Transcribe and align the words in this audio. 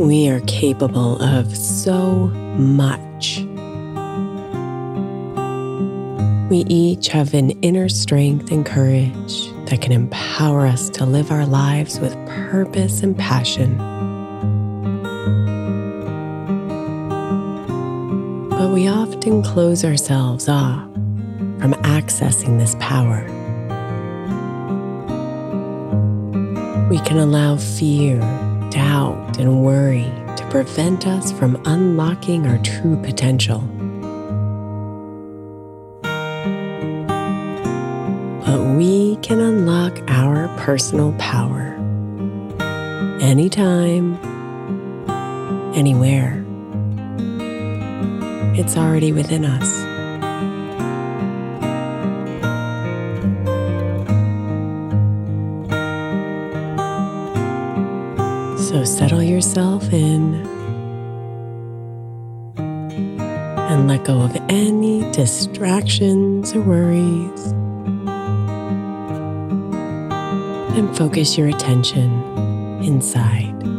We 0.00 0.30
are 0.30 0.40
capable 0.46 1.20
of 1.20 1.54
so 1.54 2.28
much. 2.56 3.40
We 6.50 6.64
each 6.68 7.08
have 7.08 7.34
an 7.34 7.50
inner 7.60 7.90
strength 7.90 8.50
and 8.50 8.64
courage 8.64 9.52
that 9.66 9.82
can 9.82 9.92
empower 9.92 10.64
us 10.64 10.88
to 10.88 11.04
live 11.04 11.30
our 11.30 11.44
lives 11.44 12.00
with 12.00 12.14
purpose 12.26 13.02
and 13.02 13.14
passion. 13.14 13.76
But 18.48 18.70
we 18.70 18.88
often 18.88 19.42
close 19.42 19.84
ourselves 19.84 20.48
off 20.48 20.82
from 21.60 21.74
accessing 21.84 22.58
this 22.58 22.74
power. 22.80 23.26
We 26.88 26.98
can 27.00 27.18
allow 27.18 27.58
fear 27.58 28.18
doubt, 28.70 29.38
and 29.38 29.62
worry 29.64 30.10
to 30.36 30.46
prevent 30.50 31.06
us 31.06 31.32
from 31.32 31.60
unlocking 31.66 32.46
our 32.46 32.58
true 32.58 33.00
potential. 33.02 33.60
But 38.44 38.76
we 38.76 39.16
can 39.16 39.40
unlock 39.40 39.98
our 40.08 40.48
personal 40.58 41.12
power 41.18 41.76
anytime, 43.20 44.18
anywhere. 45.74 46.44
It's 48.54 48.76
already 48.76 49.12
within 49.12 49.44
us. 49.44 49.89
So 58.70 58.84
settle 58.84 59.20
yourself 59.20 59.92
in 59.92 60.46
and 62.56 63.88
let 63.88 64.04
go 64.04 64.20
of 64.20 64.36
any 64.48 65.10
distractions 65.10 66.54
or 66.54 66.60
worries. 66.60 67.46
And 70.76 70.96
focus 70.96 71.36
your 71.36 71.48
attention 71.48 72.12
inside. 72.84 73.69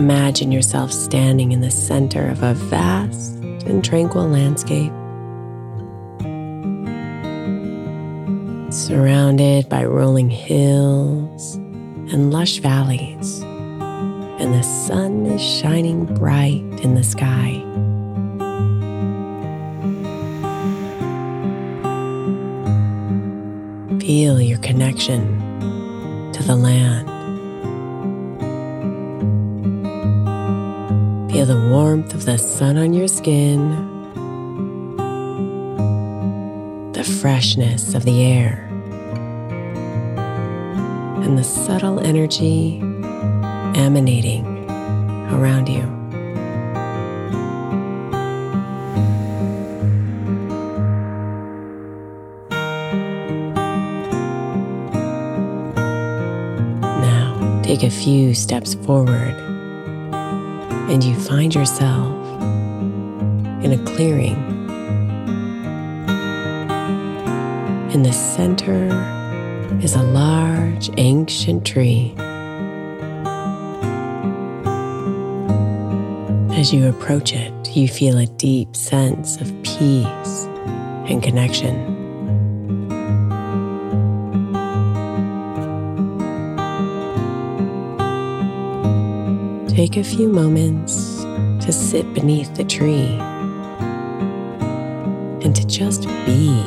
Imagine 0.00 0.50
yourself 0.50 0.90
standing 0.90 1.52
in 1.52 1.60
the 1.60 1.70
center 1.70 2.26
of 2.28 2.42
a 2.42 2.54
vast 2.54 3.34
and 3.66 3.84
tranquil 3.84 4.26
landscape, 4.26 4.90
surrounded 8.72 9.68
by 9.68 9.84
rolling 9.84 10.30
hills 10.30 11.56
and 12.14 12.32
lush 12.32 12.60
valleys, 12.60 13.42
and 14.40 14.54
the 14.54 14.62
sun 14.62 15.26
is 15.26 15.42
shining 15.42 16.06
bright 16.06 16.64
in 16.82 16.94
the 16.94 17.04
sky. 17.04 17.60
Feel 24.00 24.40
your 24.40 24.58
connection 24.60 26.32
to 26.32 26.42
the 26.42 26.56
land. 26.56 27.19
Feel 31.40 31.56
the 31.56 31.68
warmth 31.70 32.12
of 32.12 32.26
the 32.26 32.36
sun 32.36 32.76
on 32.76 32.92
your 32.92 33.08
skin, 33.08 33.70
the 36.92 37.02
freshness 37.02 37.94
of 37.94 38.04
the 38.04 38.22
air, 38.22 38.68
and 41.24 41.38
the 41.38 41.42
subtle 41.42 41.98
energy 41.98 42.78
emanating 43.74 44.44
around 45.32 45.66
you. 45.66 45.80
Now, 57.00 57.62
take 57.62 57.82
a 57.82 57.88
few 57.88 58.34
steps 58.34 58.74
forward, 58.74 59.49
and 60.90 61.04
you 61.04 61.14
find 61.14 61.54
yourself 61.54 62.12
in 63.62 63.72
a 63.72 63.78
clearing. 63.84 64.34
In 67.92 68.02
the 68.02 68.12
center 68.12 68.88
is 69.80 69.94
a 69.94 70.02
large 70.02 70.90
ancient 70.96 71.64
tree. 71.64 72.12
As 76.58 76.74
you 76.74 76.88
approach 76.88 77.34
it, 77.34 77.76
you 77.76 77.86
feel 77.86 78.18
a 78.18 78.26
deep 78.26 78.74
sense 78.74 79.40
of 79.40 79.46
peace 79.62 80.46
and 81.08 81.22
connection. 81.22 81.99
Take 89.80 89.96
a 89.96 90.04
few 90.04 90.28
moments 90.28 91.22
to 91.64 91.72
sit 91.72 92.12
beneath 92.12 92.54
the 92.54 92.64
tree 92.64 93.16
and 95.42 95.56
to 95.56 95.66
just 95.66 96.06
be. 96.26 96.62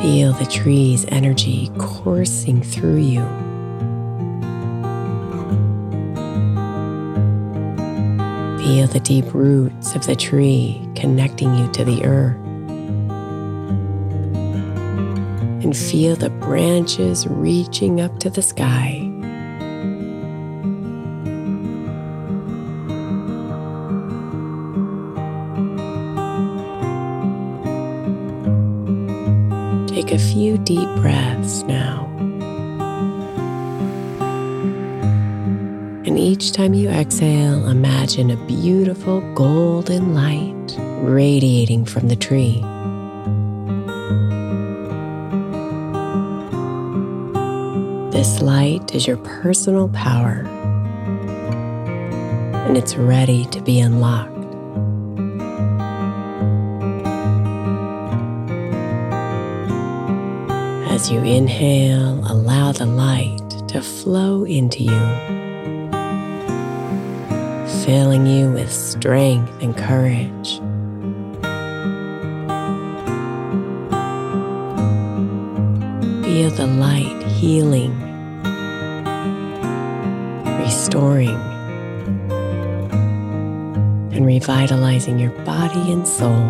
Feel 0.00 0.32
the 0.34 0.48
tree's 0.48 1.04
energy 1.08 1.72
coursing 1.76 2.62
through 2.62 2.98
you. 2.98 3.22
Feel 8.62 8.86
the 8.86 9.00
deep 9.02 9.34
roots 9.34 9.96
of 9.96 10.06
the 10.06 10.14
tree 10.14 10.88
connecting 10.94 11.52
you 11.52 11.66
to 11.72 11.84
the 11.84 12.04
earth. 12.04 12.49
And 15.62 15.76
feel 15.76 16.16
the 16.16 16.30
branches 16.30 17.26
reaching 17.26 18.00
up 18.00 18.18
to 18.20 18.30
the 18.30 18.40
sky. 18.40 19.10
Take 29.86 30.12
a 30.12 30.18
few 30.18 30.56
deep 30.58 30.88
breaths 30.96 31.62
now. 31.64 32.06
And 36.06 36.18
each 36.18 36.52
time 36.52 36.72
you 36.72 36.88
exhale, 36.88 37.68
imagine 37.68 38.30
a 38.30 38.46
beautiful 38.46 39.20
golden 39.34 40.14
light 40.14 40.76
radiating 41.02 41.84
from 41.84 42.08
the 42.08 42.16
tree. 42.16 42.64
This 48.20 48.42
light 48.42 48.94
is 48.94 49.06
your 49.06 49.16
personal 49.16 49.88
power, 49.88 50.44
and 52.66 52.76
it's 52.76 52.94
ready 52.94 53.46
to 53.46 53.62
be 53.62 53.80
unlocked. 53.80 54.36
As 60.92 61.10
you 61.10 61.20
inhale, 61.20 62.20
allow 62.30 62.72
the 62.72 62.84
light 62.84 63.40
to 63.68 63.80
flow 63.80 64.44
into 64.44 64.82
you, 64.82 65.00
filling 67.86 68.26
you 68.26 68.52
with 68.52 68.70
strength 68.70 69.50
and 69.62 69.74
courage. 69.74 70.60
Feel 76.22 76.50
the 76.50 76.66
light 76.66 77.22
healing, 77.22 78.09
restoring, 80.90 81.28
and 84.12 84.26
revitalizing 84.26 85.20
your 85.20 85.30
body 85.44 85.92
and 85.92 86.06
soul. 86.06 86.48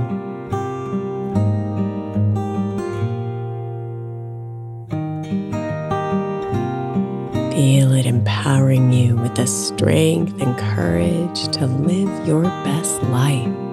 Feel 7.51 7.93
it 7.93 8.07
empowering 8.07 8.91
you 8.95 9.15
with 9.17 9.35
the 9.35 9.47
strength 9.47 10.41
and 10.41 10.57
courage 10.57 11.49
to 11.49 11.67
live 11.67 12.27
your 12.27 12.45
best 12.65 13.03
life. 13.05 13.70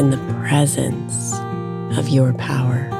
In 0.00 0.08
the 0.08 0.34
presence 0.46 1.34
of 1.98 2.08
your 2.08 2.32
power. 2.32 2.99